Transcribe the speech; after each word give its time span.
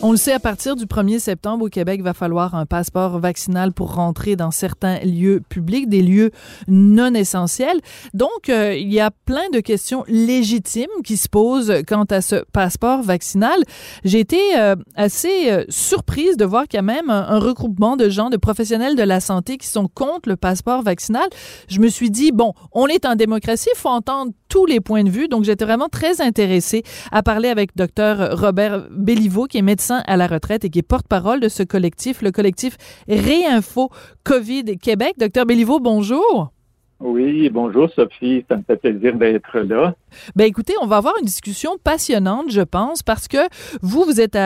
On 0.00 0.12
le 0.12 0.16
sait, 0.16 0.32
à 0.32 0.38
partir 0.38 0.76
du 0.76 0.84
1er 0.84 1.18
septembre 1.18 1.64
au 1.64 1.68
Québec, 1.68 1.96
il 1.98 2.04
va 2.04 2.14
falloir 2.14 2.54
un 2.54 2.66
passeport 2.66 3.18
vaccinal 3.18 3.72
pour 3.72 3.96
rentrer 3.96 4.36
dans 4.36 4.52
certains 4.52 5.00
lieux 5.00 5.42
publics, 5.48 5.88
des 5.88 6.02
lieux 6.02 6.30
non 6.68 7.14
essentiels. 7.14 7.80
Donc, 8.14 8.48
euh, 8.48 8.76
il 8.76 8.92
y 8.92 9.00
a 9.00 9.10
plein 9.10 9.50
de 9.52 9.58
questions 9.58 10.04
légitimes 10.06 10.86
qui 11.02 11.16
se 11.16 11.28
posent 11.28 11.82
quant 11.88 12.04
à 12.04 12.20
ce 12.20 12.44
passeport 12.52 13.02
vaccinal. 13.02 13.58
J'ai 14.04 14.20
été 14.20 14.38
euh, 14.56 14.76
assez 14.94 15.50
euh, 15.50 15.64
surprise 15.68 16.36
de 16.36 16.44
voir 16.44 16.68
qu'il 16.68 16.76
y 16.76 16.78
a 16.78 16.82
même 16.82 17.10
un, 17.10 17.40
regroupement 17.40 17.96
de 17.96 18.08
gens, 18.08 18.30
de 18.30 18.36
professionnels 18.36 18.94
de 18.94 19.02
la 19.02 19.18
santé 19.18 19.56
qui 19.58 19.66
sont 19.66 19.88
contre 19.88 20.28
le 20.28 20.36
passeport 20.36 20.82
vaccinal. 20.82 21.28
Je 21.66 21.80
me 21.80 21.88
suis 21.88 22.12
dit, 22.12 22.30
bon, 22.30 22.52
on 22.70 22.86
est 22.86 23.04
en 23.04 23.16
démocratie, 23.16 23.70
il 23.74 23.78
faut 23.78 23.88
entendre 23.88 24.30
tous 24.48 24.64
les 24.64 24.78
points 24.78 25.02
de 25.02 25.10
vue. 25.10 25.26
Donc, 25.26 25.42
j'étais 25.42 25.64
vraiment 25.64 25.88
très 25.88 26.20
intéressée 26.20 26.84
à 27.10 27.24
parler 27.24 27.48
avec 27.48 27.76
Dr 27.76 28.38
Robert 28.38 28.86
Béliveau, 28.92 29.46
qui 29.46 29.58
est 29.58 29.62
médecin 29.62 29.87
à 29.96 30.16
la 30.16 30.26
retraite 30.26 30.64
et 30.64 30.70
qui 30.70 30.78
est 30.78 30.82
porte-parole 30.82 31.40
de 31.40 31.48
ce 31.48 31.62
collectif, 31.62 32.22
le 32.22 32.30
collectif 32.30 32.76
Réinfo 33.08 33.90
COVID 34.24 34.78
Québec. 34.78 35.14
Docteur 35.18 35.46
Béliveau, 35.46 35.80
bonjour. 35.80 36.52
Oui, 37.00 37.48
bonjour 37.48 37.88
Sophie, 37.94 38.44
ça 38.48 38.56
me 38.56 38.62
fait 38.62 38.76
plaisir 38.76 39.14
d'être 39.14 39.56
là. 39.60 39.94
Ben 40.34 40.46
écoutez, 40.46 40.74
on 40.82 40.86
va 40.86 40.96
avoir 40.96 41.14
une 41.20 41.26
discussion 41.26 41.78
passionnante, 41.84 42.50
je 42.50 42.60
pense, 42.60 43.04
parce 43.04 43.28
que 43.28 43.38
vous, 43.82 44.02
vous 44.02 44.20
êtes 44.20 44.36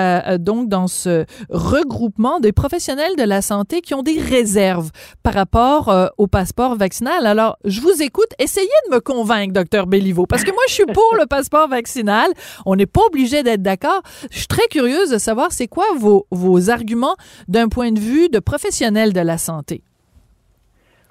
donc 0.43 0.69
dans 0.69 0.87
ce 0.87 1.24
regroupement 1.48 2.41
des 2.41 2.52
professionnels 2.52 3.16
de 3.16 3.23
la 3.23 3.41
santé 3.41 3.80
qui 3.80 3.95
ont 3.95 4.02
des 4.02 4.20
réserves 4.20 4.91
par 5.23 5.33
rapport 5.33 5.88
euh, 5.88 6.09
au 6.19 6.27
passeport 6.27 6.77
vaccinal. 6.77 7.27
Alors, 7.27 7.57
je 7.65 7.80
vous 7.80 8.02
écoute, 8.02 8.34
essayez 8.38 8.69
de 8.91 8.96
me 8.96 9.01
convaincre, 9.01 9.55
docteur 9.55 9.87
Béliveau, 9.87 10.27
parce 10.27 10.45
que 10.45 10.51
moi, 10.51 10.62
je 10.68 10.74
suis 10.74 10.87
pour 10.87 11.16
le 11.18 11.24
passeport 11.24 11.68
vaccinal. 11.68 12.29
On 12.66 12.77
n'est 12.77 12.84
pas 12.84 13.02
obligé 13.07 13.43
d'être 13.43 13.62
d'accord. 13.62 14.02
Je 14.30 14.38
suis 14.38 14.46
très 14.46 14.66
curieuse 14.71 15.09
de 15.09 15.18
savoir 15.18 15.52
c'est 15.52 15.68
quoi 15.68 15.87
vos, 15.96 16.27
vos 16.30 16.68
arguments 16.68 17.16
d'un 17.49 17.68
point 17.68 17.93
de 17.93 18.01
vue 18.01 18.29
de 18.29 18.40
professionnel 18.40 19.15
de 19.15 19.21
la 19.21 19.38
santé. 19.38 19.82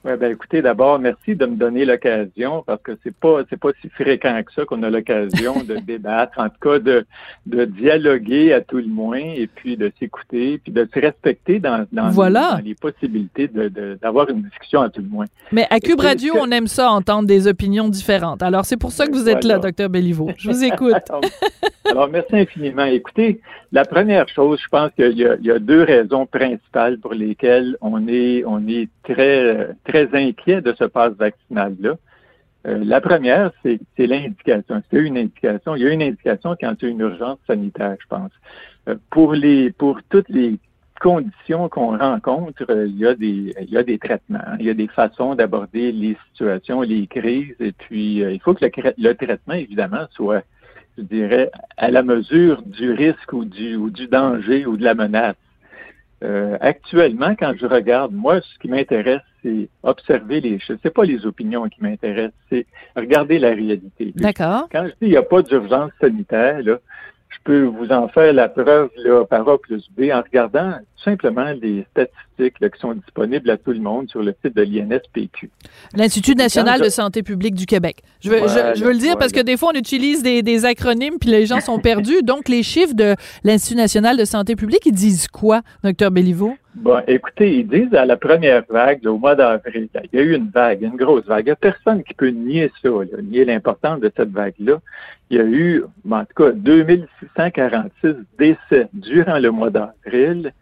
Oui, 0.04 0.14
ben 0.20 0.32
écoutez, 0.32 0.64
d'abord, 0.64 0.98
merci 0.98 1.36
de 1.36 1.46
me 1.46 1.56
donner 1.56 1.86
l'occasion 1.86 2.64
parce 2.66 2.82
que 2.82 2.94
c'est 3.04 3.14
pas 3.14 3.42
c'est 3.50 3.60
pas 3.60 3.70
si 3.82 3.90
fréquent 3.90 4.42
que 4.44 4.52
ça 4.52 4.66
qu'on 4.66 4.82
a 4.82 4.90
l'occasion 4.90 5.64
de 5.64 5.76
débattre, 5.86 6.40
en 6.40 6.50
tout 6.50 6.60
cas 6.60 6.80
de, 6.80 7.06
de 7.46 7.66
dialoguer 7.66 8.52
à 8.52 8.62
tout 8.62 8.78
le 8.78 8.88
moins 8.88 9.20
et 9.20 9.48
puis 9.48 9.78
de 9.78 9.92
s'écouter, 10.00 10.60
puis 10.64 10.72
de 10.72 10.90
se 10.92 11.00
respecter 11.00 11.60
dans, 11.60 11.86
dans, 11.92 12.10
les, 12.64 12.74
possibilités 12.74 13.48
de, 13.48 13.98
d'avoir 14.02 14.28
une 14.30 14.42
discussion 14.42 14.82
à 14.82 14.90
tout 14.90 15.02
le 15.02 15.08
moins. 15.08 15.26
Mais 15.52 15.68
à 15.70 15.80
Cube 15.80 16.00
Radio, 16.00 16.34
on 16.40 16.50
aime 16.50 16.68
ça 16.68 16.90
entendre 16.90 17.28
des 17.28 17.46
opinions 17.46 17.88
différentes. 17.88 18.42
Alors 18.42 18.66
c'est 18.66 18.78
pour 18.78 18.92
ça 18.92 19.06
que 19.06 19.12
vous 19.12 19.30
êtes 19.30 19.44
là, 19.44 19.60
docteur 19.60 19.90
Béliveau. 19.90 20.32
Je 20.38 20.50
vous 20.50 20.64
écoute. 20.64 20.96
Alors, 21.86 22.08
merci 22.10 22.36
infiniment. 22.36 22.86
Écoutez, 22.86 23.42
la 23.72 23.86
première 23.86 24.28
chose, 24.30 24.60
je 24.64 24.68
pense 24.70 24.92
qu'il 24.94 25.12
y, 25.12 25.46
y, 25.46 25.52
a 25.52 25.60
deux 25.60 25.84
raisons 25.84 26.26
principales 26.26 26.98
pour 27.00 27.14
lesquelles 27.14 27.76
on 27.82 28.08
est 28.08 28.44
on 28.46 28.66
est 28.68 28.88
très 29.04 29.70
très 29.84 29.91
inquiet 29.96 30.62
de 30.62 30.74
ce 30.74 30.86
passe 30.86 31.14
vaccinal-là. 31.14 31.96
Euh, 32.68 32.84
la 32.84 33.02
première, 33.02 33.52
c'est 33.64 33.80
l'indication. 33.98 34.82
C'est 34.92 35.00
une 35.00 35.18
indication? 35.18 35.76
Il 35.76 35.84
y 35.84 35.88
a 35.88 35.92
une 35.92 36.04
indication 36.04 36.56
quand 36.60 36.76
il 36.82 36.86
y 36.86 36.88
a 36.88 36.92
une 36.92 37.00
urgence 37.00 37.40
sanitaire, 37.48 37.96
je 38.00 38.08
pense. 38.08 38.32
Euh, 38.88 38.96
pour 39.10 39.34
les, 39.34 39.72
pour 39.72 40.00
toutes 40.10 40.30
les 40.30 40.60
conditions 41.00 41.70
qu'on 41.70 41.98
rencontre, 41.98 42.64
euh, 42.70 42.86
il 42.88 42.98
y 42.98 43.08
a 43.08 43.16
des, 43.16 43.56
il 43.62 43.70
y 43.70 43.78
a 43.78 43.84
des 43.84 43.98
traitements, 43.98 44.40
il 44.60 44.68
y 44.68 44.70
a 44.70 44.76
des 44.76 44.88
façons 44.88 45.34
d'aborder 45.34 45.92
les 45.92 46.16
situations, 46.30 46.82
les 46.82 47.08
crises, 47.08 47.56
et 47.60 47.72
puis 47.72 48.18
il 48.18 48.40
faut 48.42 48.54
que 48.54 48.64
le, 48.64 48.94
le, 48.98 49.14
traitement, 49.16 49.56
évidemment, 49.56 50.06
soit, 50.12 50.44
je 51.00 51.04
dirais, 51.04 51.50
à 51.78 51.90
la 51.90 52.04
mesure 52.04 52.62
du 52.62 52.92
risque 52.92 53.34
ou 53.34 53.46
du, 53.46 53.76
ou 53.76 53.90
du 53.90 54.08
danger 54.08 54.68
ou 54.68 54.78
de 54.78 54.84
la 54.84 54.94
menace. 54.94 55.36
Actuellement, 56.60 57.34
quand 57.34 57.54
je 57.60 57.66
regarde, 57.66 58.14
moi, 58.14 58.42
ce 58.42 58.60
qui 58.60 58.68
m'intéresse, 58.68 59.22
c'est 59.44 59.70
observer 59.84 60.42
les 60.42 60.60
choses. 60.60 60.78
C'est 60.84 60.94
pas 60.94 61.04
les 61.04 61.26
opinions 61.26 61.68
qui 61.70 61.82
m'intéressent, 61.82 62.34
c'est 62.50 62.66
regarder 62.96 63.40
la 63.40 63.50
réalité. 63.50 64.14
D'accord. 64.16 64.68
Quand 64.72 64.86
je 64.86 64.92
dis 64.92 64.98
il 65.02 65.10
n'y 65.10 65.18
a 65.18 65.24
pas 65.24 65.42
d'urgence 65.42 65.92
sanitaire, 66.00 66.62
là, 66.64 66.80
je 67.32 67.38
peux 67.44 67.64
vous 67.64 67.92
en 67.92 68.08
faire 68.10 68.34
la 68.34 68.50
preuve 68.50 68.90
là, 68.98 69.26
par 69.26 69.48
A 69.48 69.58
plus 69.58 69.88
B 69.98 70.12
en 70.14 70.22
regardant 70.22 70.74
simplement 71.04 71.52
les 71.62 71.86
statistiques 71.92 72.60
qui 72.60 72.80
sont 72.80 72.94
disponibles 72.94 73.50
à 73.50 73.58
tout 73.58 73.72
le 73.72 73.80
monde 73.80 74.10
sur 74.10 74.22
le 74.22 74.36
site 74.44 74.56
de 74.56 74.62
l'INSPQ. 74.62 75.50
L'Institut 75.96 76.36
national 76.36 76.82
de 76.82 76.90
santé 76.90 77.24
publique 77.24 77.56
du 77.56 77.66
Québec. 77.66 78.04
Je 78.20 78.30
veux, 78.30 78.38
je, 78.76 78.84
veux 78.84 78.92
le 78.92 79.00
dire 79.00 79.18
parce 79.18 79.32
que 79.32 79.40
des 79.40 79.58
fois, 79.58 79.72
on 79.74 79.78
utilise 79.78 80.24
des, 80.24 80.42
des, 80.42 80.66
acronymes 80.66 81.18
puis 81.20 81.30
les 81.30 81.46
gens 81.46 81.62
sont 81.62 81.80
perdus. 81.80 82.22
Donc, 82.24 82.50
les 82.50 82.64
chiffres 82.64 82.94
de 82.94 83.16
l'Institut 83.44 83.78
national 83.78 84.18
de 84.18 84.26
santé 84.26 84.56
publique, 84.56 84.86
ils 84.86 84.92
disent 84.92 85.28
quoi, 85.28 85.62
docteur 85.84 86.12
Béliveau? 86.12 86.56
Bon, 86.76 87.02
écoutez, 87.06 87.60
ils 87.60 87.68
disent 87.68 87.94
à 87.94 88.06
la 88.06 88.16
première 88.16 88.64
vague, 88.70 89.06
au 89.06 89.18
mois 89.18 89.36
d'avril, 89.36 89.90
il 90.14 90.18
y 90.18 90.22
a 90.22 90.24
eu 90.24 90.36
une 90.36 90.50
vague, 90.50 90.84
une 90.84 90.96
grosse 90.96 91.26
vague. 91.26 91.44
Il 91.44 91.48
n'y 91.48 91.52
a 91.52 91.56
personne 91.58 92.02
qui 92.02 92.14
peut 92.14 92.30
nier 92.30 92.72
ça, 92.82 92.90
nier 93.22 93.44
l'importance 93.44 94.00
de 94.00 94.10
cette 94.16 94.32
vague-là. 94.32 94.80
Il 95.30 95.38
y 95.38 95.42
a 95.42 95.44
eu, 95.44 95.84
en 96.10 96.24
tout 96.24 96.44
cas, 96.44 96.52
2646 96.52 98.16
décès 98.40 98.88
durant 98.94 99.40
le 99.40 99.52
mois 99.52 99.70
d'avril 99.70 100.54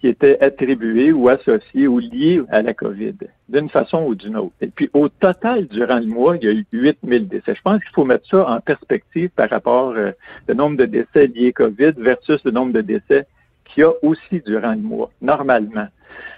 qui 0.00 0.08
étaient 0.08 0.38
attribués 0.42 1.12
ou 1.12 1.30
associés 1.30 1.88
ou 1.88 1.98
liés 1.98 2.42
à 2.50 2.60
la 2.60 2.74
COVID, 2.74 3.14
d'une 3.48 3.70
façon 3.70 4.04
ou 4.04 4.14
d'une 4.14 4.36
autre. 4.36 4.52
Et 4.60 4.66
puis, 4.66 4.90
au 4.92 5.08
total, 5.08 5.66
durant 5.68 5.98
le 5.98 6.06
mois, 6.06 6.36
il 6.36 6.44
y 6.44 6.48
a 6.48 6.52
eu 6.52 6.66
8000 6.72 7.26
décès. 7.26 7.54
Je 7.54 7.62
pense 7.62 7.82
qu'il 7.82 7.94
faut 7.94 8.04
mettre 8.04 8.28
ça 8.28 8.46
en 8.50 8.60
perspective 8.60 9.30
par 9.30 9.48
rapport 9.48 9.94
euh, 9.96 10.12
au 10.46 10.52
nombre 10.52 10.76
de 10.76 10.84
décès 10.84 11.26
liés 11.28 11.54
COVID 11.54 11.92
versus 11.96 12.44
le 12.44 12.50
nombre 12.50 12.74
de 12.74 12.82
décès 12.82 13.26
qu'il 13.64 13.82
y 13.82 13.84
a 13.84 13.92
aussi 14.02 14.40
durant 14.46 14.72
le 14.72 14.78
mois, 14.78 15.10
normalement. 15.20 15.88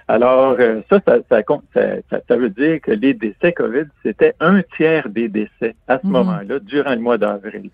Alors, 0.09 0.57
euh, 0.61 0.83
ça, 0.89 1.01
ça, 1.05 1.19
ça, 1.29 2.21
ça, 2.29 2.37
veut 2.37 2.51
dire 2.51 2.81
que 2.81 2.93
les 2.93 3.13
décès 3.13 3.53
COVID, 3.53 3.87
c'était 4.05 4.35
un 4.39 4.63
tiers 4.77 5.09
des 5.09 5.29
décès 5.29 5.75
à 5.89 5.99
ce 5.99 6.07
mhm. 6.07 6.13
moment-là, 6.13 6.59
durant 6.61 6.95
le 6.95 7.01
mois 7.01 7.19
d'avril. 7.19 7.71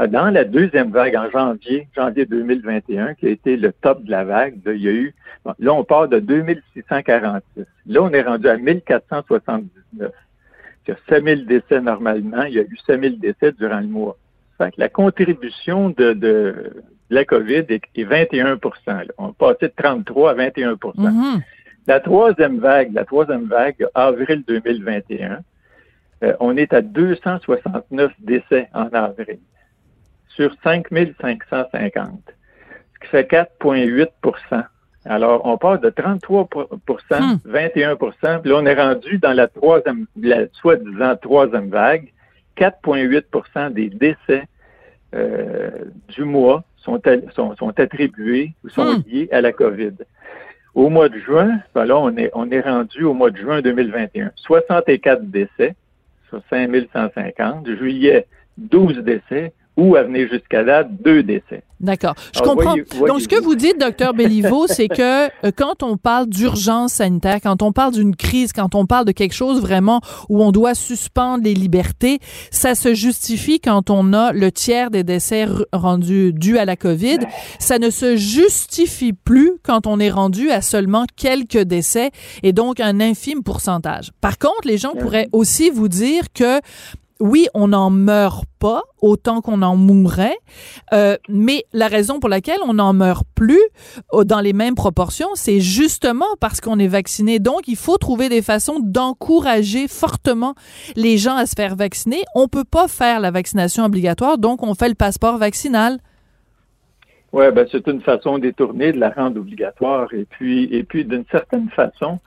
Euh, 0.00 0.06
dans 0.06 0.30
la 0.30 0.44
deuxième 0.44 0.90
vague, 0.90 1.14
en 1.14 1.30
janvier, 1.30 1.86
janvier 1.94 2.24
2021, 2.24 3.14
qui 3.14 3.26
a 3.26 3.30
été 3.30 3.56
le 3.56 3.72
top 3.72 4.02
de 4.02 4.10
la 4.10 4.24
vague, 4.24 4.58
il 4.66 4.82
y 4.82 4.88
a 4.88 4.92
eu, 4.92 5.14
là, 5.58 5.74
on 5.74 5.84
part 5.84 6.08
de 6.08 6.18
2646. 6.20 7.64
Là, 7.86 8.02
on 8.02 8.10
est 8.10 8.22
rendu 8.22 8.48
à 8.48 8.56
1479. 8.56 10.10
Il 10.86 10.90
y 10.90 10.92
a 10.92 10.96
5000 11.08 11.46
décès 11.46 11.80
normalement. 11.80 12.42
Il 12.44 12.54
y 12.54 12.58
a 12.58 12.62
eu 12.62 12.78
5000 12.86 13.18
décès 13.18 13.52
durant 13.52 13.80
le 13.80 13.86
mois. 13.86 14.16
Fait 14.58 14.70
que 14.70 14.80
la 14.80 14.88
contribution 14.88 15.90
de, 15.90 16.12
de, 16.12 16.72
la 17.10 17.24
COVID 17.24 17.66
est, 17.68 17.82
21% 17.96 19.08
On 19.18 19.30
est 19.30 19.36
passé 19.36 19.68
de 19.68 19.72
33 19.76 20.30
à 20.30 20.34
21 20.34 20.72
mm-hmm. 20.74 21.42
La 21.86 22.00
troisième 22.00 22.58
vague, 22.58 22.92
la 22.94 23.04
troisième 23.04 23.44
vague, 23.46 23.86
avril 23.94 24.42
2021, 24.46 25.40
euh, 26.22 26.32
on 26.40 26.56
est 26.56 26.72
à 26.72 26.80
269 26.80 28.12
décès 28.20 28.68
en 28.72 28.88
avril 28.88 29.38
sur 30.28 30.54
5550, 30.62 32.20
ce 32.26 33.00
qui 33.00 33.08
fait 33.08 33.30
4,8% 33.30 34.64
alors, 35.06 35.44
on 35.44 35.58
part 35.58 35.78
de 35.80 35.90
33% 35.90 36.66
21% 37.46 38.40
puis 38.40 38.50
là, 38.50 38.56
on 38.56 38.66
est 38.66 38.74
rendu 38.74 39.18
dans 39.18 39.34
la 39.34 39.48
troisième, 39.48 40.06
la 40.20 40.46
soi-disant 40.52 41.16
troisième 41.16 41.68
vague, 41.68 42.10
4,8% 42.56 43.72
des 43.72 43.90
décès 43.90 44.44
euh, 45.14 45.70
du 46.08 46.24
mois 46.24 46.64
sont, 46.76 47.00
sont, 47.34 47.56
sont, 47.56 47.78
attribués 47.78 48.52
ou 48.64 48.68
sont 48.68 48.98
hmm. 48.98 49.02
liés 49.06 49.28
à 49.32 49.40
la 49.40 49.52
COVID. 49.52 49.92
Au 50.74 50.88
mois 50.88 51.08
de 51.08 51.18
juin, 51.18 51.60
ben 51.74 51.84
là, 51.84 51.96
on 51.96 52.16
est, 52.16 52.30
on 52.34 52.50
est 52.50 52.60
rendu 52.60 53.04
au 53.04 53.14
mois 53.14 53.30
de 53.30 53.36
juin 53.36 53.62
2021. 53.62 54.32
64 54.34 55.22
décès 55.22 55.76
sur 56.28 56.42
5150. 56.50 57.68
Juillet, 57.76 58.26
12 58.58 58.98
décès 58.98 59.52
ou 59.76 59.96
à 59.96 60.04
venir 60.04 60.28
jusqu'à 60.30 60.62
date, 60.64 60.88
deux 61.02 61.22
décès. 61.22 61.62
D'accord. 61.80 62.14
Je 62.34 62.40
comprends. 62.40 62.76
Donc, 63.06 63.20
ce 63.20 63.28
que 63.28 63.40
vous 63.40 63.56
dites, 63.56 63.78
docteur 63.78 64.14
Béliveau, 64.14 64.66
c'est 64.68 64.88
que 64.88 65.26
euh, 65.26 65.50
quand 65.54 65.82
on 65.82 65.96
parle 65.96 66.28
d'urgence 66.28 66.94
sanitaire, 66.94 67.40
quand 67.42 67.60
on 67.60 67.72
parle 67.72 67.92
d'une 67.92 68.16
crise, 68.16 68.52
quand 68.52 68.74
on 68.74 68.86
parle 68.86 69.04
de 69.04 69.12
quelque 69.12 69.34
chose 69.34 69.60
vraiment 69.60 70.00
où 70.28 70.42
on 70.42 70.50
doit 70.50 70.74
suspendre 70.74 71.44
les 71.44 71.52
libertés, 71.52 72.20
ça 72.50 72.74
se 72.74 72.94
justifie 72.94 73.60
quand 73.60 73.90
on 73.90 74.12
a 74.12 74.32
le 74.32 74.50
tiers 74.50 74.90
des 74.90 75.04
décès 75.04 75.46
rendus 75.72 76.32
dus 76.32 76.56
à 76.56 76.64
la 76.64 76.76
COVID. 76.76 77.18
Ça 77.58 77.78
ne 77.78 77.90
se 77.90 78.16
justifie 78.16 79.12
plus 79.12 79.52
quand 79.62 79.86
on 79.86 79.98
est 80.00 80.10
rendu 80.10 80.50
à 80.50 80.62
seulement 80.62 81.04
quelques 81.16 81.58
décès 81.58 82.12
et 82.42 82.52
donc 82.52 82.80
un 82.80 83.00
infime 83.00 83.42
pourcentage. 83.42 84.10
Par 84.20 84.38
contre, 84.38 84.66
les 84.66 84.78
gens 84.78 84.94
pourraient 84.94 85.28
aussi 85.32 85.70
vous 85.70 85.88
dire 85.88 86.24
que 86.32 86.60
oui, 87.24 87.46
on 87.54 87.68
n'en 87.68 87.88
meurt 87.88 88.44
pas 88.60 88.82
autant 89.00 89.40
qu'on 89.40 89.62
en 89.62 89.76
mourrait, 89.76 90.36
euh, 90.92 91.16
mais 91.26 91.64
la 91.72 91.88
raison 91.88 92.20
pour 92.20 92.28
laquelle 92.28 92.58
on 92.68 92.74
n'en 92.74 92.92
meurt 92.92 93.24
plus 93.34 93.62
euh, 94.12 94.24
dans 94.24 94.40
les 94.40 94.52
mêmes 94.52 94.74
proportions, 94.74 95.30
c'est 95.32 95.58
justement 95.58 96.26
parce 96.38 96.60
qu'on 96.60 96.78
est 96.78 96.86
vacciné. 96.86 97.38
Donc, 97.38 97.66
il 97.66 97.76
faut 97.76 97.96
trouver 97.96 98.28
des 98.28 98.42
façons 98.42 98.78
d'encourager 98.78 99.88
fortement 99.88 100.54
les 100.96 101.16
gens 101.16 101.34
à 101.34 101.46
se 101.46 101.54
faire 101.56 101.76
vacciner. 101.76 102.24
On 102.34 102.46
peut 102.46 102.64
pas 102.70 102.88
faire 102.88 103.20
la 103.20 103.30
vaccination 103.30 103.86
obligatoire, 103.86 104.36
donc 104.36 104.62
on 104.62 104.74
fait 104.74 104.90
le 104.90 104.94
passeport 104.94 105.38
vaccinal. 105.38 106.00
Oui, 107.32 107.46
ben 107.52 107.66
c'est 107.72 107.86
une 107.86 108.02
façon 108.02 108.36
détournée 108.36 108.92
de 108.92 109.00
la 109.00 109.08
rendre 109.08 109.40
obligatoire. 109.40 110.12
Et 110.12 110.26
puis, 110.26 110.64
et 110.64 110.82
puis 110.82 111.06
d'une 111.06 111.24
certaine 111.30 111.70
façon, 111.70 112.18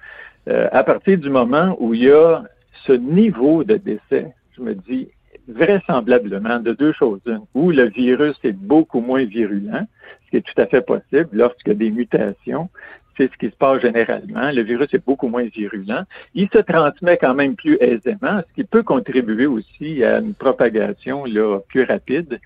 euh, 0.47 0.67
à 0.71 0.83
partir 0.83 1.19
du 1.19 1.29
moment 1.29 1.77
où 1.79 1.93
il 1.93 2.05
y 2.05 2.11
a 2.11 2.41
ce 2.87 2.93
niveau 2.93 3.63
de 3.63 3.75
décès, 3.75 4.33
je 4.57 4.63
me 4.63 4.75
dis 4.75 5.09
vraisemblablement 5.47 6.59
de 6.59 6.73
deux 6.73 6.93
choses. 6.93 7.21
Une, 7.25 7.41
où 7.53 7.71
le 7.71 7.89
virus 7.89 8.35
est 8.43 8.51
beaucoup 8.51 8.99
moins 8.99 9.23
virulent, 9.23 9.87
ce 10.25 10.31
qui 10.31 10.37
est 10.37 10.41
tout 10.41 10.61
à 10.61 10.65
fait 10.65 10.81
possible 10.81 11.29
lorsqu'il 11.31 11.69
y 11.69 11.75
a 11.75 11.79
des 11.79 11.91
mutations. 11.91 12.69
C'est 13.17 13.31
ce 13.31 13.37
qui 13.37 13.49
se 13.49 13.55
passe 13.55 13.81
généralement. 13.81 14.51
Le 14.51 14.61
virus 14.61 14.93
est 14.93 15.03
beaucoup 15.03 15.27
moins 15.27 15.45
virulent. 15.45 16.03
Il 16.35 16.49
se 16.49 16.59
transmet 16.59 17.17
quand 17.17 17.33
même 17.33 17.55
plus 17.55 17.77
aisément, 17.79 18.41
ce 18.47 18.53
qui 18.53 18.63
peut 18.63 18.83
contribuer 18.83 19.47
aussi 19.47 20.03
à 20.03 20.19
une 20.19 20.35
propagation 20.35 21.25
là, 21.25 21.59
plus 21.67 21.83
rapide. 21.83 22.39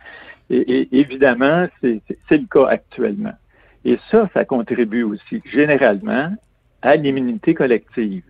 Et, 0.49 0.87
évidemment, 0.97 1.67
c'est 1.81 2.01
le 2.31 2.47
cas 2.49 2.67
actuellement. 2.67 3.33
Et 3.83 3.97
ça, 4.09 4.29
ça 4.33 4.45
contribue 4.45 5.03
aussi 5.03 5.41
généralement 5.45 6.33
à 6.81 6.95
l'immunité 6.95 7.53
collective. 7.53 8.23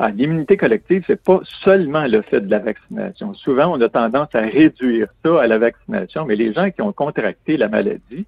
Ah, 0.00 0.10
l'immunité 0.10 0.56
collective, 0.56 1.02
c'est 1.08 1.20
pas 1.20 1.40
seulement 1.64 2.06
le 2.06 2.22
fait 2.22 2.40
de 2.40 2.50
la 2.50 2.60
vaccination. 2.60 3.34
Souvent, 3.34 3.72
on 3.76 3.80
a 3.80 3.88
tendance 3.88 4.28
à 4.32 4.42
réduire 4.42 5.08
ça 5.24 5.42
à 5.42 5.46
la 5.48 5.58
vaccination, 5.58 6.24
mais 6.24 6.36
les 6.36 6.52
gens 6.52 6.70
qui 6.70 6.82
ont 6.82 6.92
contracté 6.92 7.56
la 7.56 7.68
maladie 7.68 8.24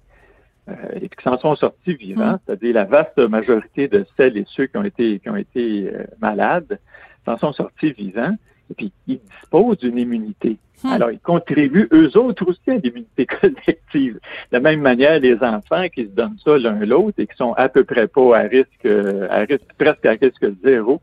euh, 0.67 0.73
et 0.95 1.07
qui 1.07 1.23
s'en 1.23 1.39
sont 1.39 1.55
sortis 1.55 1.95
vivants, 1.95 2.33
mm. 2.33 2.39
c'est-à-dire 2.45 2.73
la 2.73 2.83
vaste 2.83 3.17
majorité 3.19 3.87
de 3.87 4.05
celles 4.17 4.37
et 4.37 4.45
ceux 4.49 4.65
qui 4.65 4.75
ont 4.75 4.83
été 4.83 5.19
qui 5.19 5.29
ont 5.29 5.37
été 5.37 5.89
euh, 5.93 6.03
malades, 6.19 6.77
s'en 7.25 7.37
sont 7.37 7.53
sortis 7.53 7.93
vivants, 7.93 8.35
et 8.69 8.73
puis 8.73 8.91
ils 9.07 9.19
disposent 9.19 9.77
d'une 9.77 9.97
immunité. 9.97 10.57
Hmm. 10.83 10.93
Alors, 10.93 11.11
ils 11.11 11.19
contribuent 11.19 11.87
eux 11.93 12.17
autres 12.17 12.49
aussi 12.49 12.69
à 12.69 12.73
l'immunité 12.73 13.25
collective. 13.41 14.15
De 14.15 14.19
la 14.51 14.59
même 14.59 14.81
manière, 14.81 15.19
les 15.19 15.37
enfants 15.41 15.87
qui 15.93 16.05
se 16.05 16.09
donnent 16.09 16.37
ça 16.43 16.57
l'un 16.57 16.79
l'autre 16.79 17.19
et 17.19 17.27
qui 17.27 17.35
sont 17.37 17.53
à 17.53 17.69
peu 17.69 17.83
près 17.83 18.07
pas 18.07 18.39
à 18.39 18.41
risque, 18.41 18.87
à 19.29 19.39
risque 19.41 19.73
presque 19.77 20.05
à 20.05 20.11
risque 20.11 20.45
zéro 20.63 20.93
euh, 20.93 20.97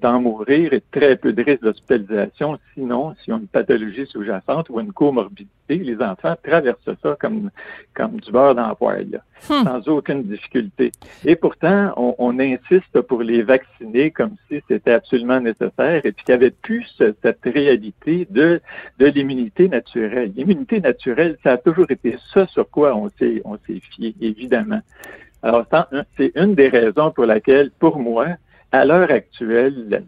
d'en 0.00 0.20
mourir 0.20 0.72
et 0.72 0.82
très 0.90 1.16
peu 1.16 1.32
de 1.32 1.42
risque 1.42 1.62
d'hospitalisation. 1.62 2.58
Sinon, 2.74 3.14
si 3.22 3.32
on 3.32 3.36
a 3.36 3.40
une 3.40 3.46
pathologie 3.46 4.06
sous-jacente 4.06 4.70
ou 4.70 4.80
une 4.80 4.92
comorbidité, 4.92 5.76
les 5.76 6.00
enfants 6.00 6.34
traversent 6.42 6.94
ça 7.02 7.16
comme, 7.20 7.50
comme 7.94 8.20
du 8.20 8.30
beurre 8.30 8.54
dans 8.54 8.70
hmm. 8.70 9.64
sans 9.64 9.88
aucune 9.88 10.22
difficulté. 10.22 10.92
Et 11.24 11.36
pourtant, 11.36 11.92
on, 11.96 12.36
insiste 12.38 13.00
pour 13.02 13.22
les 13.22 13.42
vacciner 13.42 14.10
comme 14.10 14.36
si 14.48 14.62
c'était 14.68 14.92
absolument 14.92 15.40
nécessaire 15.40 16.04
et 16.04 16.12
puis 16.12 16.24
qu'il 16.24 16.34
n'y 16.34 16.44
avait 16.44 16.50
plus 16.50 16.86
cette 16.98 17.44
réalité 17.44 18.26
de, 18.30 18.60
de 18.98 19.06
l'immunité 19.06 19.68
naturelle. 19.68 20.32
L'immunité 20.36 20.80
naturelle, 20.80 21.38
ça 21.42 21.52
a 21.52 21.56
toujours 21.56 21.90
été 21.90 22.16
ça 22.32 22.46
sur 22.46 22.68
quoi 22.68 22.94
on 22.94 23.08
s'est, 23.18 23.40
on 23.44 23.56
s'est 23.66 23.80
fié, 23.80 24.14
évidemment. 24.20 24.80
Alors, 25.42 25.64
c'est 26.16 26.32
une 26.34 26.54
des 26.54 26.68
raisons 26.68 27.10
pour 27.10 27.24
laquelle, 27.24 27.70
pour 27.78 27.98
moi, 27.98 28.26
à 28.76 28.84
l'heure 28.84 29.10
actuelle, 29.10 29.88
la, 29.88 30.00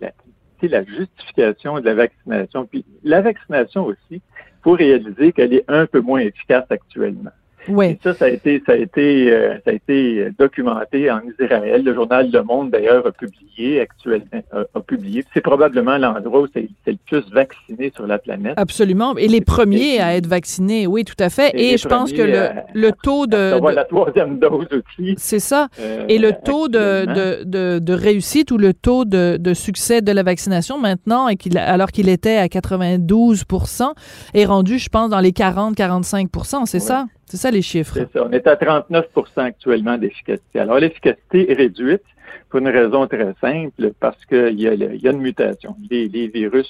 la 0.62 0.85
justification 0.85 1.81
de 1.81 1.85
la 1.85 1.94
vaccination. 1.94 2.67
Puis 2.67 2.85
la 3.05 3.20
vaccination 3.20 3.87
aussi, 3.87 3.99
il 4.11 4.20
faut 4.62 4.73
réaliser 4.73 5.32
qu'elle 5.32 5.55
est 5.55 5.65
un 5.69 5.87
peu 5.87 6.00
moins 6.00 6.20
efficace 6.20 6.67
actuellement. 6.70 7.31
Oui. 7.69 7.99
ça, 8.02 8.14
ça 8.14 8.26
a 8.26 8.28
été, 8.28 8.62
ça 8.64 8.72
a 8.72 8.76
été, 8.76 9.32
euh, 9.32 9.55
ça 9.64 9.70
a 9.70 9.75
été 9.75 10.28
documenté 10.38 11.10
en 11.10 11.20
Israël. 11.20 11.82
Le 11.84 11.94
journal 11.94 12.31
Le 12.32 12.43
Monde, 12.43 12.70
d'ailleurs, 12.70 13.06
a 13.06 13.12
publié 13.12 13.81
actuellement, 13.81 14.43
a, 14.52 14.81
publié. 14.81 15.25
C'est 15.34 15.40
probablement 15.40 15.99
l'endroit 15.99 16.43
où 16.43 16.46
c'est 16.55 16.69
le 16.87 16.96
plus 17.06 17.25
vacciné 17.32 17.93
sur 17.94 18.06
la 18.06 18.19
planète. 18.19 18.55
Absolument. 18.56 19.16
Et 19.16 19.28
les 19.28 19.40
premiers 19.40 20.00
à 20.00 20.16
être 20.16 20.26
vaccinés, 20.26 20.87
oui, 20.87 21.05
tout 21.05 21.14
à 21.19 21.31
fait. 21.31 21.50
Et, 21.55 21.76
je 21.76 21.88
pense 21.88 22.12
que 22.12 22.22
le, 22.22 22.49
le 22.75 22.93
taux 23.02 23.26
de, 23.26 23.58
la 23.75 23.84
troisième 23.84 24.38
dose 24.38 24.66
aussi. 24.72 25.14
C'est 25.16 25.38
ça. 25.38 25.69
Euh, 25.81 26.05
Et 26.08 26.19
le 26.19 26.32
taux 26.32 26.69
de, 26.69 27.43
de, 27.44 27.78
de, 27.78 27.93
réussite 27.93 28.50
ou 28.50 28.58
le 28.58 28.75
taux 28.75 29.05
de, 29.05 29.37
de 29.38 29.55
succès 29.55 30.02
de 30.02 30.12
la 30.12 30.22
vaccination 30.22 30.78
maintenant, 30.78 31.28
et 31.28 31.37
alors 31.56 31.88
qu'il 31.88 32.08
était 32.08 32.37
à 32.37 32.46
92% 32.46 33.93
est 34.34 34.44
rendu, 34.44 34.78
je 34.78 34.88
pense, 34.88 35.10
dans 35.10 35.20
les 35.20 35.32
40-45% 35.32 36.66
C'est 36.66 36.81
ça? 36.81 37.06
C'est 37.29 37.37
ça 37.37 37.51
les 37.51 37.63
chiffres. 37.63 37.95
C'est 37.95 38.11
ça. 38.13 38.25
On 38.25 38.31
est 38.31 38.47
à 38.47 38.57
39% 38.57 39.05
actuellement 39.37 39.99
d'efficacité. 39.99 40.61
Alors, 40.61 40.79
l'efficacité 40.79 41.51
est 41.51 41.55
réduite 41.55 42.03
pour 42.49 42.61
une 42.61 42.69
raison 42.69 43.07
très 43.07 43.35
simple, 43.41 43.93
parce 44.01 44.25
qu'il 44.25 44.59
y, 44.59 44.67
a, 44.67 44.75
y 44.75 45.09
a 45.09 45.11
une 45.11 45.21
mutation. 45.21 45.77
Les, 45.91 46.29
virus 46.29 46.69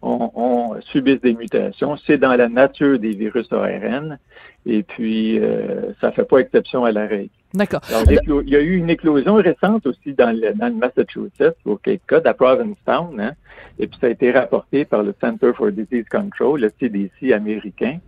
ont, 0.00 0.76
subissent 0.92 1.20
des 1.20 1.34
mutations. 1.34 1.96
C'est 2.06 2.18
dans 2.18 2.36
la 2.36 2.48
nature 2.48 2.98
des 2.98 3.10
virus 3.10 3.52
ARN. 3.52 4.18
Et 4.66 4.82
puis, 4.82 5.40
euh, 5.40 5.92
ça 6.00 6.08
ne 6.08 6.12
fait 6.12 6.24
pas 6.24 6.38
exception 6.38 6.84
à 6.84 6.92
la 6.92 7.06
règle. 7.06 7.30
D'accord. 7.54 7.80
Il 8.06 8.48
y 8.50 8.56
a 8.56 8.60
eu 8.60 8.76
une 8.76 8.90
éclosion 8.90 9.34
récente 9.34 9.86
aussi 9.86 10.12
dans 10.12 10.30
le, 10.30 10.52
dans 10.54 10.68
le 10.68 10.74
Massachusetts, 10.74 11.56
au 11.64 11.76
Cape 11.76 12.02
Cod, 12.06 12.26
à 12.26 12.34
Provincetown, 12.34 13.18
hein, 13.18 13.32
et 13.78 13.86
puis 13.86 13.98
ça 13.98 14.08
a 14.08 14.10
été 14.10 14.30
rapporté 14.30 14.84
par 14.84 15.02
le 15.02 15.14
Center 15.18 15.52
for 15.54 15.70
Disease 15.72 16.04
Control, 16.10 16.60
le 16.60 16.70
CDC 16.78 17.32
américain. 17.32 17.98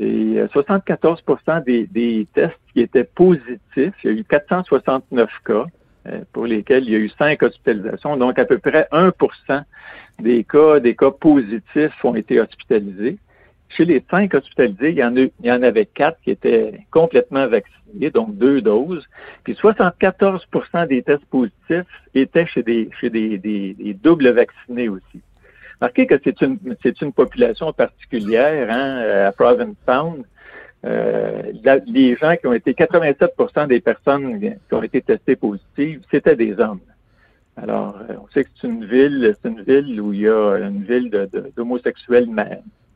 Et 0.00 0.42
74 0.52 1.22
euh, 1.28 1.60
des, 1.60 1.86
des, 1.86 2.26
tests 2.32 2.58
qui 2.72 2.80
étaient 2.80 3.04
positifs, 3.04 3.60
il 3.76 4.04
y 4.04 4.08
a 4.08 4.12
eu 4.12 4.24
469 4.24 5.30
cas 5.44 5.66
euh, 6.06 6.20
pour 6.32 6.46
lesquels 6.46 6.84
il 6.84 6.90
y 6.90 6.94
a 6.94 6.98
eu 6.98 7.10
5 7.10 7.42
hospitalisations. 7.42 8.16
Donc, 8.16 8.38
à 8.38 8.46
peu 8.46 8.58
près 8.58 8.88
1% 8.92 9.62
des 10.20 10.44
cas, 10.44 10.80
des 10.80 10.96
cas 10.96 11.10
positifs 11.10 12.02
ont 12.02 12.14
été 12.14 12.40
hospitalisés. 12.40 13.18
Chez 13.68 13.84
les 13.84 14.02
5 14.10 14.32
hospitalisés, 14.32 14.90
il 14.90 14.96
y, 14.96 15.04
en 15.04 15.14
il 15.14 15.30
y 15.42 15.52
en 15.52 15.62
avait 15.62 15.84
4 15.84 16.18
qui 16.22 16.30
étaient 16.30 16.80
complètement 16.90 17.46
vaccinés, 17.46 18.10
donc 18.10 18.36
deux 18.38 18.62
doses. 18.62 19.06
Puis 19.44 19.52
74% 19.52 20.88
des 20.88 21.02
tests 21.02 21.26
positifs 21.26 21.84
étaient 22.14 22.46
chez 22.46 22.62
des, 22.62 22.88
chez 22.98 23.10
des, 23.10 23.36
des, 23.36 23.74
des 23.74 23.92
doubles 23.92 24.30
vaccinés 24.30 24.88
aussi. 24.88 25.20
Marquez 25.80 26.06
que 26.06 26.16
c'est 26.22 26.40
une, 26.42 26.58
c'est 26.82 27.00
une 27.00 27.12
population 27.12 27.72
particulière 27.72 28.68
hein, 28.70 28.98
euh, 28.98 29.28
à 29.28 29.32
Provincetown. 29.32 30.24
Euh, 30.84 31.42
les 31.86 32.16
gens 32.16 32.36
qui 32.36 32.46
ont 32.46 32.52
été 32.52 32.72
87% 32.72 33.66
des 33.68 33.80
personnes 33.80 34.40
qui 34.40 34.74
ont 34.74 34.82
été 34.82 35.00
testées 35.02 35.36
positives, 35.36 36.02
c'était 36.10 36.36
des 36.36 36.58
hommes. 36.58 36.80
Alors, 37.56 37.98
euh, 38.08 38.14
on 38.22 38.28
sait 38.32 38.44
que 38.44 38.50
c'est 38.60 38.68
une 38.68 38.84
ville, 38.84 39.34
c'est 39.42 39.48
une 39.48 39.62
ville 39.62 40.00
où 40.00 40.12
il 40.12 40.20
y 40.20 40.28
a 40.28 40.56
une 40.58 40.82
ville 40.82 41.10
d'homosexuels 41.56 42.28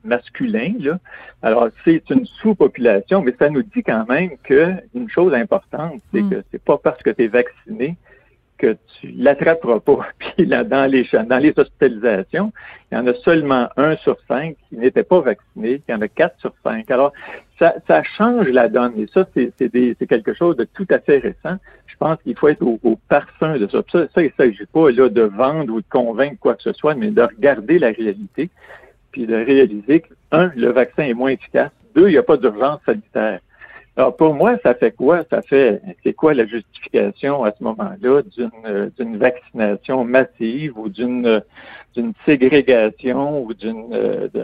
masculins. 0.02 0.74
Là. 0.80 0.98
Alors, 1.42 1.68
c'est 1.84 2.08
une 2.10 2.26
sous-population, 2.26 3.22
mais 3.22 3.34
ça 3.38 3.48
nous 3.50 3.62
dit 3.62 3.82
quand 3.82 4.06
même 4.08 4.30
que 4.42 4.74
une 4.94 5.08
chose 5.08 5.34
importante, 5.34 6.00
c'est 6.12 6.22
mm. 6.22 6.30
que 6.30 6.44
c'est 6.50 6.62
pas 6.62 6.78
parce 6.78 7.02
que 7.02 7.10
tu 7.10 7.24
es 7.24 7.28
vacciné 7.28 7.96
que 8.58 8.76
tu 9.00 9.08
l'attraperas 9.16 9.80
pas. 9.80 10.06
Puis 10.18 10.46
là, 10.46 10.64
dans 10.64 10.90
les 10.90 11.06
dans 11.28 11.38
les 11.38 11.52
hospitalisations, 11.56 12.52
il 12.90 12.96
y 12.96 13.00
en 13.00 13.06
a 13.06 13.14
seulement 13.14 13.68
un 13.76 13.96
sur 13.96 14.16
cinq 14.28 14.56
qui 14.68 14.76
n'était 14.76 15.02
pas 15.02 15.20
vacciné, 15.20 15.82
il 15.88 15.92
y 15.92 15.94
en 15.94 16.00
a 16.00 16.08
quatre 16.08 16.38
sur 16.40 16.52
cinq. 16.62 16.90
Alors, 16.90 17.12
ça, 17.58 17.74
ça 17.86 18.02
change 18.02 18.48
la 18.48 18.68
donne. 18.68 18.92
Et 18.98 19.06
ça, 19.12 19.26
c'est 19.34 20.06
quelque 20.08 20.34
chose 20.34 20.56
de 20.56 20.64
tout 20.64 20.86
à 20.90 20.98
fait 20.98 21.18
récent. 21.18 21.58
Je 21.86 21.96
pense 21.98 22.20
qu'il 22.22 22.36
faut 22.36 22.48
être 22.48 22.62
au, 22.62 22.98
parfum 23.08 23.58
de 23.58 23.66
ça. 23.68 23.82
Ça, 23.90 24.06
ça 24.14 24.22
il 24.22 24.26
ne 24.26 24.32
s'agit 24.36 24.66
pas 24.66 24.90
là, 24.90 25.08
de 25.08 25.22
vendre 25.22 25.72
ou 25.72 25.80
de 25.80 25.86
convaincre 25.88 26.36
quoi 26.40 26.54
que 26.54 26.62
ce 26.62 26.72
soit, 26.72 26.94
mais 26.94 27.10
de 27.10 27.22
regarder 27.22 27.78
la 27.78 27.90
réalité, 27.90 28.50
puis 29.12 29.26
de 29.26 29.34
réaliser 29.34 30.00
que, 30.00 30.14
un, 30.32 30.50
le 30.56 30.70
vaccin 30.70 31.04
est 31.04 31.14
moins 31.14 31.30
efficace. 31.30 31.70
Deux, 31.94 32.08
il 32.08 32.12
n'y 32.12 32.18
a 32.18 32.22
pas 32.22 32.36
d'urgence 32.36 32.80
sanitaire. 32.84 33.40
Alors 33.96 34.16
pour 34.16 34.34
moi, 34.34 34.56
ça 34.62 34.74
fait 34.74 34.90
quoi? 34.90 35.22
Ça 35.30 35.40
fait 35.42 35.80
c'est 36.02 36.14
quoi 36.14 36.34
la 36.34 36.46
justification 36.46 37.44
à 37.44 37.52
ce 37.52 37.62
moment-là 37.62 38.22
d'une 38.22 38.90
d'une 38.98 39.16
vaccination 39.18 40.04
massive 40.04 40.76
ou 40.76 40.88
d'une 40.88 41.42
d'une 41.94 42.12
ségrégation 42.26 43.44
ou 43.44 43.54
d'une 43.54 43.96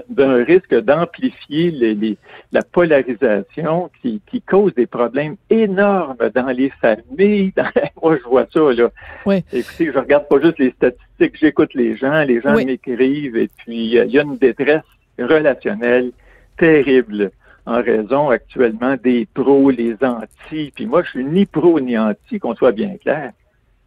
d'un 0.08 0.44
risque 0.44 0.72
d'amplifier 0.72 1.72
les, 1.72 2.16
la 2.52 2.62
polarisation 2.62 3.90
qui, 4.00 4.22
qui 4.30 4.40
cause 4.40 4.72
des 4.74 4.86
problèmes 4.86 5.34
énormes 5.50 6.30
dans 6.32 6.46
les 6.46 6.70
familles? 6.80 7.52
moi, 8.02 8.16
je 8.18 8.28
vois 8.28 8.46
ça 8.52 8.60
là. 8.72 8.88
Oui. 9.26 9.42
Écoutez, 9.52 9.90
je 9.92 9.98
regarde 9.98 10.28
pas 10.28 10.40
juste 10.40 10.60
les 10.60 10.70
statistiques, 10.70 11.36
j'écoute 11.40 11.74
les 11.74 11.96
gens, 11.96 12.22
les 12.22 12.40
gens 12.40 12.54
m'écrivent 12.54 13.36
et 13.36 13.50
puis 13.56 13.96
il 13.96 14.10
y 14.10 14.18
a 14.18 14.22
une 14.22 14.36
détresse 14.36 14.84
relationnelle 15.18 16.12
terrible 16.56 17.32
en 17.66 17.82
raison 17.82 18.30
actuellement 18.30 18.96
des 19.02 19.26
pros, 19.32 19.70
les 19.70 19.96
anti. 20.02 20.72
Puis 20.74 20.86
moi, 20.86 21.02
je 21.02 21.10
suis 21.10 21.24
ni 21.24 21.46
pro 21.46 21.80
ni 21.80 21.96
anti, 21.98 22.38
qu'on 22.38 22.54
soit 22.54 22.72
bien 22.72 22.96
clair. 22.96 23.32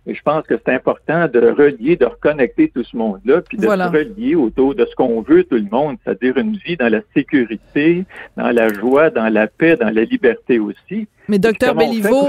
Et 0.06 0.14
je 0.14 0.22
pense 0.22 0.46
que 0.46 0.56
c'est 0.58 0.74
important 0.74 1.28
de 1.30 1.40
relier, 1.40 1.96
de 1.96 2.06
reconnecter 2.06 2.70
tout 2.70 2.84
ce 2.84 2.96
monde-là, 2.98 3.42
puis 3.42 3.58
de 3.58 3.64
se 3.64 3.68
relier 3.70 4.36
autour 4.36 4.76
de 4.76 4.86
ce 4.86 4.94
qu'on 4.96 5.22
veut 5.22 5.46
tout 5.46 5.56
le 5.56 5.70
monde, 5.72 5.96
c'est-à-dire 6.04 6.38
une 6.38 6.58
vie 6.58 6.76
dans 6.76 6.90
la 6.90 7.00
sécurité, 7.14 8.04
dans 8.36 8.52
la 8.52 8.68
joie, 8.74 9.10
dans 9.10 9.32
la 9.32 9.48
paix, 9.48 9.78
dans 9.78 9.90
la 9.90 10.04
liberté 10.04 10.60
aussi. 10.60 11.08
Mais 11.30 11.40
docteur 11.40 11.74
Béliveau, 11.76 12.28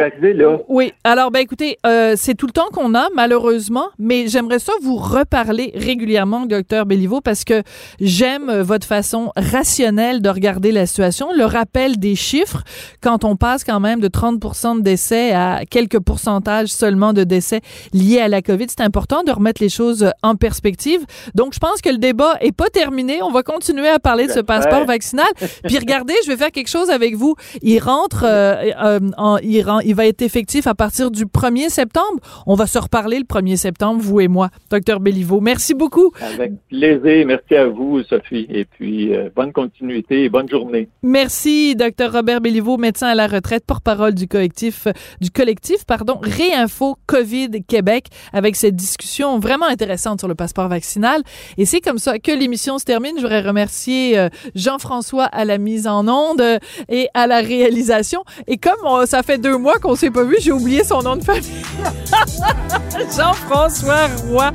oui. 0.69 0.93
Alors 1.03 1.31
ben 1.33 1.41
écoutez, 1.41 1.79
euh, 1.85 2.15
c'est 2.17 2.35
tout 2.35 2.47
le 2.47 2.53
temps 2.53 2.69
qu'on 2.73 2.95
a 2.95 3.09
malheureusement, 3.15 3.89
mais 3.99 4.29
j'aimerais 4.29 4.61
ça 4.61 4.73
vous 4.83 4.97
reparler 4.97 5.73
régulièrement, 5.75 6.47
docteur 6.47 6.87
Béliveau, 6.87 7.21
parce 7.21 7.45
que 7.45 7.63
j'aime 8.01 8.49
euh, 8.49 8.63
votre 8.63 8.87
façon 8.87 9.33
rationnelle 9.37 10.23
de 10.23 10.29
regarder 10.29 10.71
la 10.71 10.87
situation, 10.87 11.33
le 11.37 11.45
rappel 11.45 11.99
des 11.99 12.15
chiffres 12.15 12.63
quand 13.01 13.25
on 13.25 13.35
passe 13.35 13.65
quand 13.65 13.81
même 13.81 14.01
de 14.01 14.09
30% 14.09 14.79
de 14.79 14.83
décès 14.83 15.33
à 15.33 15.63
quelques 15.69 15.99
pourcentages 15.99 16.69
seulement 16.69 17.13
de 17.13 17.25
décès 17.25 17.63
liés 17.93 18.21
à 18.21 18.29
la 18.29 18.43
COVID. 18.43 18.67
C'est 18.69 18.83
important 18.83 19.25
de 19.25 19.33
remettre 19.33 19.61
les 19.61 19.69
choses 19.69 20.11
en 20.23 20.37
perspective. 20.37 21.01
Donc 21.35 21.53
je 21.55 21.59
pense 21.59 21.81
que 21.81 21.91
le 21.91 21.99
débat 21.99 22.35
est 22.41 22.53
pas 22.53 22.69
terminé. 22.69 23.23
On 23.23 23.33
va 23.33 23.43
continuer 23.43 23.89
à 23.89 23.99
parler 23.99 24.29
de 24.29 24.33
ce 24.33 24.41
passeport 24.41 24.85
vaccinal. 24.85 25.27
Puis 25.65 25.79
regardez, 25.79 26.15
je 26.25 26.31
vais 26.31 26.37
faire 26.37 26.53
quelque 26.53 26.71
chose 26.71 26.91
avec 26.91 27.17
vous. 27.17 27.35
Il 27.63 27.81
rentre. 27.81 28.25
Euh, 28.25 28.55
euh, 28.85 29.01
en 29.17 29.39
Iran. 29.39 29.81
Il 29.81 29.95
va 29.95 30.07
être 30.07 30.23
effectif 30.23 30.67
à 30.67 30.75
partir 30.75 31.11
du 31.11 31.25
1er 31.27 31.69
septembre. 31.69 32.21
On 32.47 32.55
va 32.55 32.67
se 32.67 32.79
reparler 32.79 33.19
le 33.19 33.25
1er 33.25 33.57
septembre, 33.57 34.01
vous 34.03 34.21
et 34.21 34.29
moi, 34.29 34.51
docteur 34.71 35.01
Béliveau. 35.01 35.41
Merci 35.41 35.75
beaucoup. 35.75 36.13
Avec 36.21 36.53
plaisir. 36.69 37.27
Merci 37.27 37.55
à 37.57 37.67
vous, 37.67 38.03
Sophie. 38.03 38.47
Et 38.49 38.65
puis, 38.65 39.15
euh, 39.15 39.29
bonne 39.35 39.53
continuité 39.53 40.25
et 40.25 40.29
bonne 40.29 40.49
journée. 40.49 40.89
Merci, 41.03 41.75
docteur 41.77 42.13
Robert 42.13 42.41
Béliveau, 42.41 42.77
médecin 42.77 43.09
à 43.09 43.15
la 43.15 43.27
retraite, 43.27 43.65
porte-parole 43.67 44.15
du 44.15 44.29
collectif, 44.29 44.87
du 45.21 45.31
collectif, 45.31 45.85
pardon, 45.87 46.19
Réinfo 46.23 46.97
COVID 47.07 47.65
Québec, 47.67 48.09
avec 48.33 48.57
cette 48.57 48.77
discussion 48.77 49.39
vraiment 49.39 49.67
intéressante 49.67 50.21
sur 50.21 50.29
le 50.29 50.35
passeport 50.35 50.69
vaccinal. 50.69 51.23
Et 51.59 51.65
c'est 51.65 51.81
comme 51.81 51.99
ça 51.99 52.19
que 52.19 52.33
l'émission 52.33 52.79
se 52.79 52.85
termine. 52.85 53.13
Je 53.17 53.23
voudrais 53.23 53.41
remercier 53.41 54.19
euh, 54.19 54.29
Jean-François 54.55 55.25
à 55.25 55.45
la 55.45 55.59
mise 55.59 55.87
en 55.87 56.07
onde 56.09 56.43
et 56.89 57.09
à 57.15 57.27
la 57.27 57.41
réalisation. 57.41 58.23
Et 58.47 58.59
comme 58.59 58.74
ça 59.07 59.23
fait 59.23 59.39
deux 59.39 59.57
mois 59.57 59.79
qu'on 59.79 59.97
s'est 59.97 60.11
pas 60.11 60.25
vu, 60.25 60.37
j'ai 60.41 60.53
oublié 60.53 60.85
son 60.85 61.03
nom 61.03 61.17
de 61.17 61.25
famille. 61.25 61.43
Jean-François 63.17 64.09
Roy. 64.29 64.53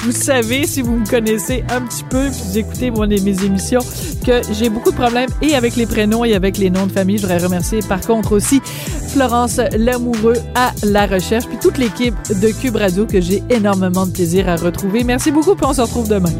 Vous 0.00 0.12
savez, 0.12 0.66
si 0.66 0.82
vous 0.82 0.96
me 0.96 1.06
connaissez 1.06 1.64
un 1.70 1.82
petit 1.82 2.04
peu, 2.04 2.28
puis 2.30 2.40
vous 2.44 2.58
écoutez 2.58 2.90
mon, 2.90 3.06
mes 3.06 3.44
émissions, 3.44 3.80
que 4.24 4.40
j'ai 4.52 4.68
beaucoup 4.68 4.90
de 4.90 4.96
problèmes 4.96 5.30
et 5.40 5.54
avec 5.54 5.76
les 5.76 5.86
prénoms 5.86 6.24
et 6.24 6.34
avec 6.34 6.58
les 6.58 6.70
noms 6.70 6.86
de 6.86 6.92
famille. 6.92 7.18
Je 7.18 7.22
voudrais 7.22 7.44
remercier 7.44 7.80
par 7.80 8.00
contre 8.00 8.32
aussi 8.32 8.60
Florence 9.12 9.60
Lamoureux 9.76 10.36
à 10.54 10.72
la 10.84 11.06
recherche, 11.06 11.46
puis 11.46 11.58
toute 11.58 11.78
l'équipe 11.78 12.14
de 12.28 12.48
Cube 12.48 12.76
que 13.06 13.20
j'ai 13.20 13.42
énormément 13.50 14.06
de 14.06 14.12
plaisir 14.12 14.48
à 14.48 14.56
retrouver. 14.56 15.04
Merci 15.04 15.30
beaucoup, 15.30 15.54
puis 15.54 15.66
on 15.66 15.74
se 15.74 15.80
retrouve 15.80 16.08
demain. 16.08 16.30